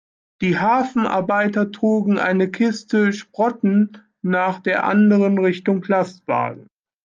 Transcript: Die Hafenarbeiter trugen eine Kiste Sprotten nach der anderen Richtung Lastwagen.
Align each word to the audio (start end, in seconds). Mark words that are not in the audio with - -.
Die 0.41 0.57
Hafenarbeiter 0.57 1.71
trugen 1.71 2.17
eine 2.17 2.49
Kiste 2.49 3.13
Sprotten 3.13 3.99
nach 4.23 4.57
der 4.59 4.85
anderen 4.85 5.37
Richtung 5.37 5.83
Lastwagen. 5.87 6.65